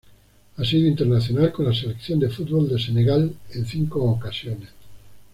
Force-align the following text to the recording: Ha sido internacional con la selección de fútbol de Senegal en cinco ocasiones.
Ha 0.57 0.65
sido 0.65 0.87
internacional 0.87 1.51
con 1.51 1.65
la 1.65 1.75
selección 1.75 2.17
de 2.19 2.31
fútbol 2.31 2.67
de 2.67 2.79
Senegal 2.79 3.35
en 3.51 3.65
cinco 3.67 4.01
ocasiones. 4.03 4.69